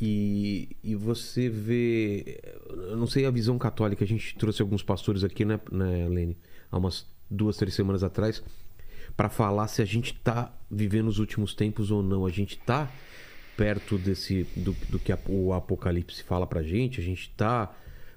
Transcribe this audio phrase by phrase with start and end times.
[0.00, 2.40] E, e você vê.
[2.70, 6.38] Eu não sei a visão católica, a gente trouxe alguns pastores aqui, né, né Lene?
[6.70, 8.42] Há umas duas, três semanas atrás,
[9.16, 12.24] para falar se a gente tá vivendo os últimos tempos ou não.
[12.24, 12.90] A gente tá
[13.56, 17.70] perto desse do, do que a, o Apocalipse fala pra gente, a gente tá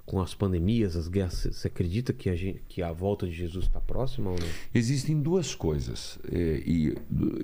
[0.05, 1.47] com as pandemias, as guerras.
[1.51, 4.47] Você acredita que a, gente, que a volta de Jesus está próxima ou não?
[4.73, 6.95] Existem duas coisas, é, e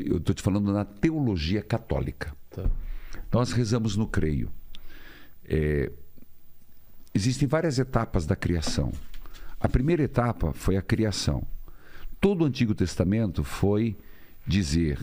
[0.05, 2.33] eu estou te falando na teologia católica.
[2.49, 2.69] Tá.
[3.31, 4.51] Nós rezamos no creio.
[5.45, 5.91] É,
[7.13, 8.91] existem várias etapas da criação.
[9.59, 11.45] A primeira etapa foi a criação.
[12.19, 13.97] Todo o Antigo Testamento foi
[14.45, 14.99] dizer: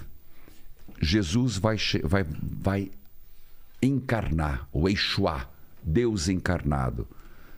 [1.01, 2.91] Jesus vai, vai, vai
[3.83, 5.49] encarnar, o Eixuá,
[5.83, 7.07] Deus encarnado.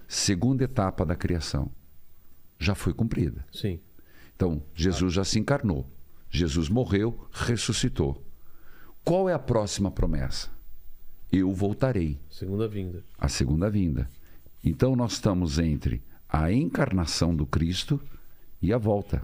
[0.06, 1.70] Segunda etapa da criação
[2.58, 3.46] já foi cumprida.
[3.52, 3.80] Sim.
[4.34, 5.88] Então, Jesus já se encarnou.
[6.30, 8.24] Jesus morreu, ressuscitou.
[9.04, 10.50] Qual é a próxima promessa?
[11.30, 12.18] Eu voltarei.
[12.30, 13.04] Segunda vinda.
[13.18, 14.08] A segunda vinda.
[14.64, 18.00] Então, nós estamos entre a encarnação do Cristo
[18.60, 19.22] e a volta.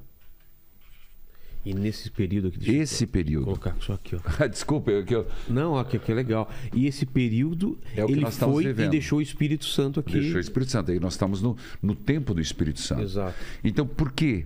[1.64, 2.58] E nesse período aqui.
[2.58, 3.44] deixa eu Esse período.
[3.46, 4.20] Colocar só aqui, ó.
[4.46, 6.50] Desculpa, eu, que eu Não, aqui, aqui é legal.
[6.74, 8.90] E esse período, É o que ele nós estamos foi e vivendo.
[8.90, 10.12] deixou o Espírito Santo aqui.
[10.12, 10.90] deixou o Espírito Santo.
[10.92, 13.00] Aí nós estamos no, no tempo do Espírito Santo.
[13.00, 13.34] Exato.
[13.64, 14.44] Então, por quê?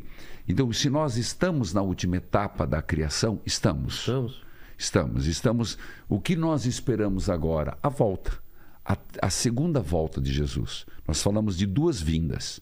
[0.49, 3.99] Então, se nós estamos na última etapa da criação, estamos.
[3.99, 4.41] Estamos?
[4.79, 5.77] Estamos, estamos.
[6.09, 7.77] O que nós esperamos agora?
[7.83, 8.39] A volta.
[8.85, 10.87] A, a segunda volta de Jesus.
[11.07, 12.61] Nós falamos de duas vindas.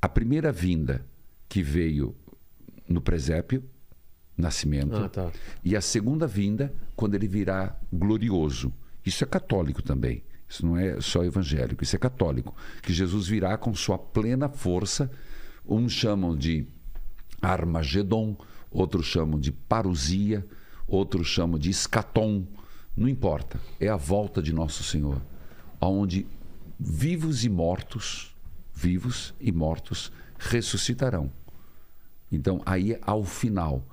[0.00, 1.04] A primeira vinda
[1.48, 2.14] que veio
[2.86, 3.64] no presépio,
[4.36, 5.32] nascimento, Ah, tá.
[5.64, 8.70] e a segunda vinda quando ele virá glorioso.
[9.04, 10.22] Isso é católico também.
[10.46, 12.54] Isso não é só evangélico, isso é católico.
[12.82, 15.10] Que Jesus virá com sua plena força.
[15.66, 16.66] Uns chamam de
[17.40, 18.36] Armagedon,
[18.70, 20.46] outros chamam de parousia,
[20.86, 22.46] outros chamam de escatom.
[22.96, 23.60] Não importa.
[23.80, 25.20] É a volta de nosso Senhor,
[25.80, 26.26] onde
[26.78, 28.34] vivos e mortos,
[28.72, 31.30] vivos e mortos ressuscitarão.
[32.30, 33.86] Então, aí ao final.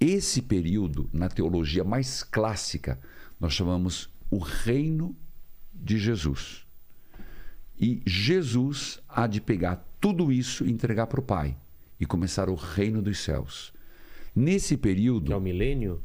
[0.00, 2.98] Esse período, na teologia mais clássica,
[3.38, 5.14] nós chamamos o reino
[5.72, 6.66] de Jesus.
[7.78, 11.56] E Jesus há de pegar tudo isso e entregar para o Pai
[12.00, 13.72] e começar o reino dos céus.
[14.34, 15.26] Nesse período.
[15.26, 16.02] Que é o milênio?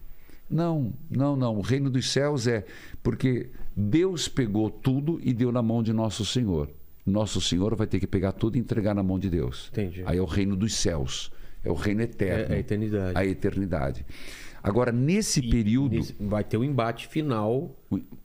[0.49, 1.57] Não, não, não.
[1.57, 2.65] O reino dos céus é
[3.03, 6.69] porque Deus pegou tudo e deu na mão de nosso Senhor.
[7.05, 9.69] Nosso Senhor vai ter que pegar tudo e entregar na mão de Deus.
[9.71, 10.03] Entendi.
[10.05, 11.31] Aí é o reino dos céus.
[11.63, 12.53] É o reino eterno.
[12.53, 13.17] É a eternidade.
[13.17, 14.05] A eternidade.
[14.63, 15.95] Agora, nesse período.
[15.95, 17.75] Nesse- vai ter o embate final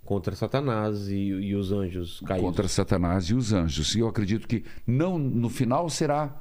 [0.04, 2.44] contra Satanás e, e os anjos caídos.
[2.44, 3.94] contra Satanás e os anjos.
[3.94, 6.40] E eu acredito que não no final será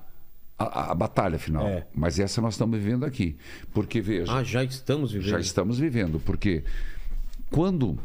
[0.64, 1.66] a, a- batalha final.
[1.68, 1.88] É.
[1.94, 3.36] Mas essa nós estamos vivendo aqui.
[3.74, 4.32] Porque, veja.
[4.34, 5.30] Ah, já estamos vivendo.
[5.30, 6.64] Já estamos vivendo, porque
[7.50, 7.98] quando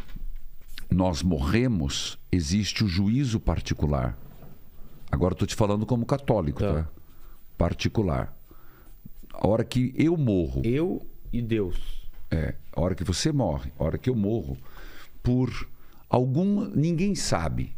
[0.90, 4.16] nós morremos, existe o juízo particular.
[5.10, 6.82] Agora estou te falando como católico, Tá.
[6.82, 6.88] tá?
[7.58, 8.36] Particular.
[9.32, 12.08] A hora que eu morro, Eu e Deus.
[12.30, 14.56] é, a hora que você morre, a hora que eu morro,
[15.22, 15.68] por
[16.08, 16.68] alguma.
[16.74, 17.75] Ninguém sabe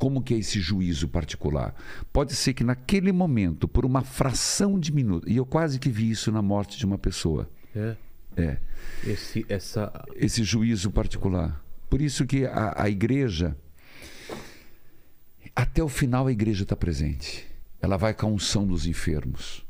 [0.00, 1.74] como que é esse juízo particular.
[2.10, 6.10] Pode ser que naquele momento, por uma fração de minuto, e eu quase que vi
[6.10, 7.50] isso na morte de uma pessoa.
[7.76, 7.96] É.
[8.34, 8.56] É.
[9.06, 9.92] Esse, essa.
[10.16, 11.62] esse juízo particular.
[11.90, 13.54] Por isso que a, a igreja,
[15.54, 17.46] até o final a igreja está presente.
[17.78, 19.66] Ela vai com a unção dos enfermos.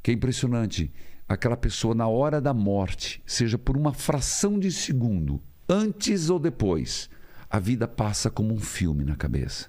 [0.00, 0.92] Que é impressionante.
[1.28, 7.10] Aquela pessoa, na hora da morte, seja por uma fração de segundo, antes ou depois,
[7.50, 9.68] a vida passa como um filme na cabeça.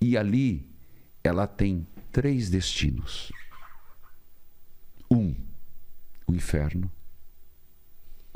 [0.00, 0.66] E ali
[1.22, 3.30] ela tem três destinos:
[5.10, 5.34] um,
[6.26, 6.90] o inferno,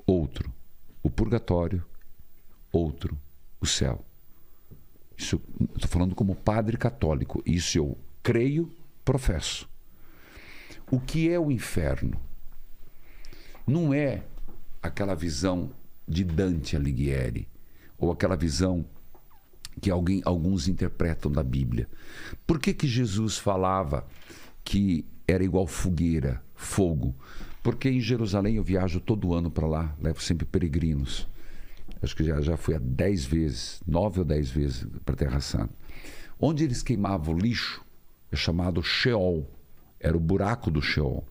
[0.06, 0.52] outro,
[1.02, 1.82] o purgatório,
[2.70, 3.19] outro,
[3.58, 4.04] o céu.
[5.16, 5.41] Isso
[5.74, 7.42] estou falando como padre católico.
[7.47, 8.70] Isso eu creio,
[9.03, 9.66] professo.
[10.91, 12.20] O que é o inferno?
[13.66, 14.24] Não é
[14.82, 15.70] aquela visão
[16.06, 17.48] de Dante Alighieri
[17.98, 18.84] ou aquela visão
[19.80, 21.88] que alguém, alguns interpretam da Bíblia.
[22.47, 24.06] Por que, que Jesus falava
[24.65, 27.15] que era igual fogueira, fogo?
[27.62, 31.28] Porque em Jerusalém eu viajo todo ano para lá, levo sempre peregrinos.
[32.03, 35.41] Acho que já, já fui há dez vezes, nove ou dez vezes para a Terra
[35.41, 35.74] Santa.
[36.38, 37.84] Onde eles queimavam o lixo
[38.30, 39.48] é chamado Sheol.
[39.98, 41.24] Era o buraco do Sheol,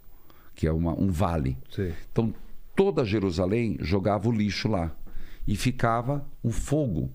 [0.55, 1.57] que é uma, um vale.
[1.69, 1.93] Sim.
[2.11, 2.33] Então,
[2.75, 4.95] toda Jerusalém jogava o lixo lá.
[5.47, 7.11] E ficava um fogo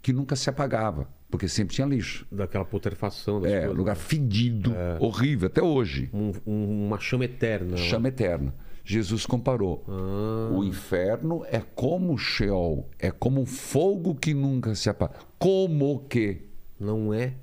[0.00, 2.26] que nunca se apagava, porque sempre tinha lixo.
[2.30, 3.40] Daquela putrefação.
[3.40, 3.76] das É, coisas.
[3.76, 6.10] lugar fedido, horrível, até hoje.
[6.12, 7.76] Um- um- uma chama eterna.
[7.76, 8.54] Chama eterna.
[8.84, 9.84] Jesus comparou.
[9.88, 10.50] Ah.
[10.52, 15.14] O inferno é como o Sheol, é como um fogo que nunca se apaga.
[15.38, 16.42] Como que
[16.80, 17.34] Não é?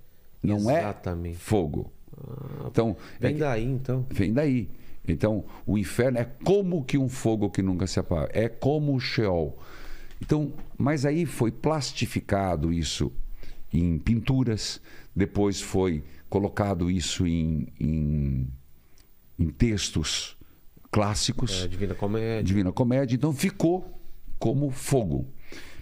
[0.44, 1.36] não Exatamente.
[1.36, 1.94] é fogo.
[2.68, 4.06] Então, é Vem que- daí, então.
[4.10, 4.70] vem daí.
[5.08, 8.30] Então, o inferno é como que um fogo que nunca se apaga.
[8.34, 9.58] É como o Sheol.
[10.22, 13.12] Então, mas aí foi plastificado isso
[13.72, 14.82] em pinturas,
[15.16, 18.48] depois foi colocado isso em, em,
[19.38, 20.38] em textos
[20.92, 21.64] clássicos.
[21.64, 22.44] É, Divina Comédia.
[22.44, 24.00] Divina Comédia, então ficou
[24.38, 25.28] como fogo.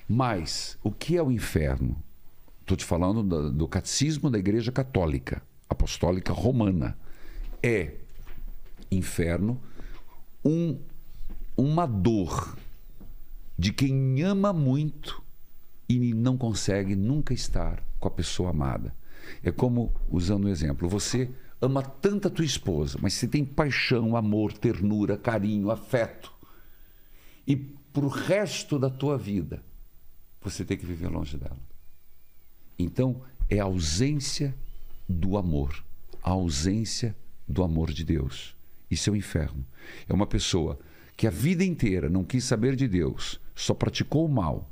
[0.07, 2.01] Mas o que é o inferno?
[2.61, 6.97] Estou te falando do, do catecismo da Igreja Católica, Apostólica Romana.
[7.61, 7.95] É
[8.91, 9.59] inferno
[10.43, 10.79] um,
[11.57, 12.57] uma dor
[13.57, 15.23] de quem ama muito
[15.89, 18.93] e não consegue nunca estar com a pessoa amada.
[19.41, 21.29] É como, usando um exemplo, você
[21.61, 26.31] ama tanto a tua esposa, mas você tem paixão, amor, ternura, carinho, afeto.
[27.47, 29.63] E pro resto da tua vida,
[30.41, 31.59] você tem que viver longe dela.
[32.77, 34.53] Então, é a ausência
[35.09, 35.83] do amor,
[36.21, 37.15] a ausência
[37.47, 38.55] do amor de Deus.
[38.91, 39.65] Isso é o inferno.
[40.07, 40.77] É uma pessoa
[41.15, 44.69] que a vida inteira não quis saber de Deus, só praticou o mal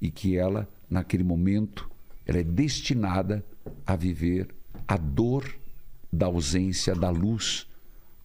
[0.00, 1.88] e que ela, naquele momento,
[2.26, 3.46] ela é destinada
[3.86, 4.52] a viver
[4.88, 5.56] a dor
[6.12, 7.68] da ausência da luz,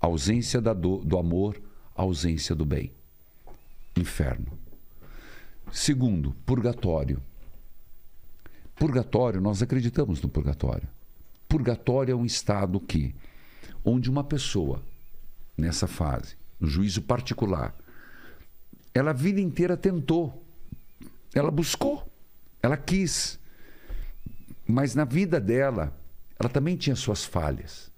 [0.01, 1.61] a ausência da do, do amor,
[1.95, 2.91] a ausência do bem.
[3.95, 4.57] Inferno.
[5.71, 7.21] Segundo, purgatório.
[8.75, 10.87] Purgatório, nós acreditamos no purgatório.
[11.47, 13.13] Purgatório é um estado que,
[13.83, 14.81] onde uma pessoa,
[15.55, 17.75] nessa fase, no juízo particular,
[18.95, 20.41] ela a vida inteira tentou,
[21.33, 22.09] ela buscou,
[22.63, 23.37] ela quis,
[24.65, 25.93] mas na vida dela,
[26.39, 27.91] ela também tinha suas falhas,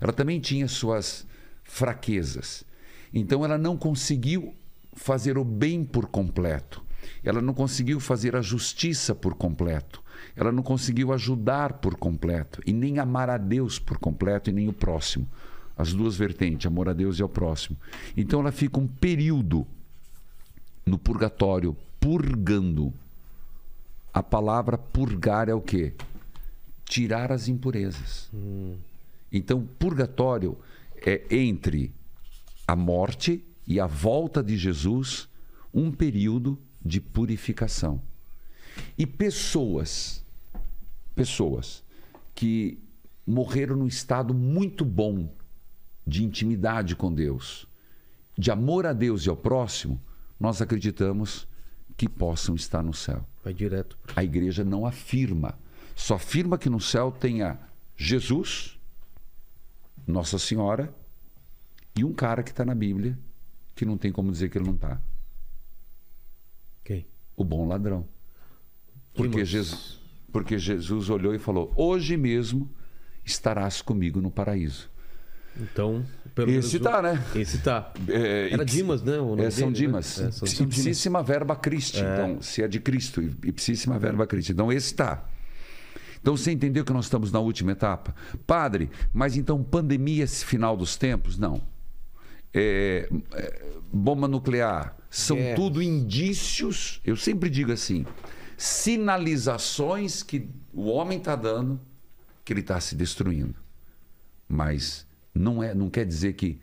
[0.00, 1.24] ela também tinha suas
[1.62, 2.64] fraquezas.
[3.12, 4.52] Então ela não conseguiu
[4.92, 6.82] fazer o bem por completo,
[7.22, 10.02] ela não conseguiu fazer a justiça por completo,
[10.34, 14.68] ela não conseguiu ajudar por completo e nem amar a Deus por completo e nem
[14.68, 15.28] o próximo.
[15.76, 17.76] As duas vertentes, amor a Deus e ao próximo.
[18.16, 19.66] Então ela fica um período
[20.84, 22.92] no purgatório purgando.
[24.12, 25.94] A palavra purgar é o quê?
[26.84, 28.30] Tirar as impurezas.
[29.32, 30.56] Então, purgatório
[30.96, 31.92] é entre
[32.66, 35.28] a morte e a volta de Jesus,
[35.72, 38.00] um período de purificação.
[38.96, 40.24] E pessoas,
[41.14, 41.82] pessoas
[42.34, 42.78] que
[43.26, 45.28] morreram num estado muito bom
[46.06, 47.66] de intimidade com Deus,
[48.36, 50.00] de amor a Deus e ao próximo,
[50.38, 51.46] nós acreditamos
[51.96, 53.26] que possam estar no céu.
[53.42, 53.98] Vai direto.
[54.16, 55.58] A igreja não afirma,
[55.94, 57.58] só afirma que no céu tenha
[57.96, 58.78] Jesus,
[60.06, 60.92] Nossa Senhora
[61.96, 63.18] e um cara que está na Bíblia
[63.74, 65.00] que não tem como dizer que ele não está.
[66.82, 67.06] Quem?
[67.36, 68.06] O bom ladrão.
[69.14, 69.44] Porque.
[69.44, 70.00] Jesus,
[70.32, 72.70] porque Jesus olhou e falou: Hoje mesmo
[73.24, 74.90] estarás comigo no paraíso.
[75.60, 76.04] Então,
[76.34, 77.24] pelo Esse menos o- tá, né?
[77.36, 77.92] Esse tá.
[78.08, 79.18] É, Era Dimas, né?
[79.20, 79.92] O É, São dele, né?
[79.92, 80.20] Dimas.
[80.20, 80.78] É, São Ipsi- Dimas.
[80.78, 82.00] Ipsíssima verba Christi.
[82.00, 84.52] Então, se é de Cristo, ipsíssima verba Christi.
[84.52, 85.24] Então, esse está.
[86.20, 88.14] Então, você entendeu que nós estamos na última etapa?
[88.46, 91.38] Padre, mas então pandemia esse final dos tempos?
[91.38, 91.60] Não.
[92.52, 94.96] É, é, bomba nuclear.
[95.10, 98.04] São tudo indícios, eu sempre digo assim,
[98.56, 101.80] sinalizações que o homem está dando
[102.44, 103.54] que ele está se destruindo.
[104.48, 106.60] Mas não, é, não quer dizer que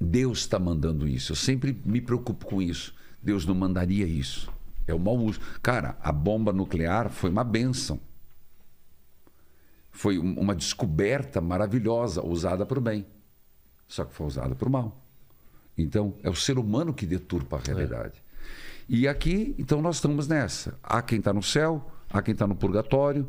[0.00, 1.32] Deus está mandando isso.
[1.32, 2.94] Eu sempre me preocupo com isso.
[3.22, 4.52] Deus não mandaria isso.
[4.86, 5.40] É o mau uso.
[5.62, 7.98] Cara, a bomba nuclear foi uma benção.
[9.90, 13.06] Foi um- uma descoberta maravilhosa, usada para o bem.
[13.86, 15.00] Só que foi usada para o mal.
[15.76, 18.22] Então, é o ser humano que deturpa a realidade.
[18.88, 20.78] E aqui, então, nós estamos nessa.
[20.82, 23.28] Há quem está no céu, há quem está no purgatório.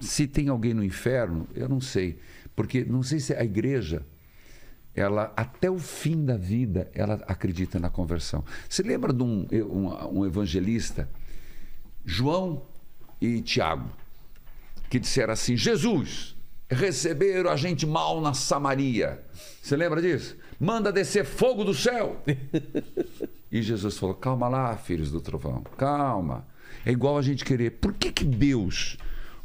[0.00, 2.18] Se tem alguém no inferno, eu não sei.
[2.54, 4.04] Porque não sei se a igreja,
[4.94, 8.44] ela até o fim da vida, ela acredita na conversão.
[8.68, 11.08] Você lembra de um, um, um evangelista,
[12.04, 12.62] João
[13.20, 13.90] e Tiago,
[14.88, 16.36] que disseram assim: Jesus,
[16.68, 19.22] receberam a gente mal na Samaria.
[19.62, 20.36] Você lembra disso?
[20.58, 22.22] Manda descer fogo do céu.
[23.50, 26.46] E Jesus falou: calma lá, filhos do trovão, calma.
[26.84, 27.70] É igual a gente querer.
[27.70, 28.98] Por que, que Deus.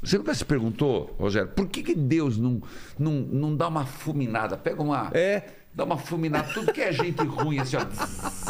[0.04, 2.62] Você nunca se perguntou, Rogério, por que, que Deus não,
[3.00, 4.58] não, não dá uma fulminada?
[4.58, 5.10] Pega uma.
[5.14, 5.44] É.
[5.74, 7.82] Dá uma fulminada, tudo que é gente ruim, assim, ó.